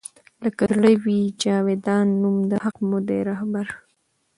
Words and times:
لــــــــــکه 0.47 0.63
زړه 0.71 0.91
وي 1.03 1.19
جـــاویــــدان 1.41 2.07
نــــوم 2.21 2.37
د 2.51 2.53
حــــق 2.63 2.75
مو 2.87 2.97
دی 3.07 3.19
رهـــــــــبر 3.27 3.67